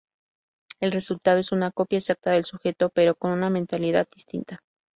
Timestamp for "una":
1.51-1.69, 3.33-3.51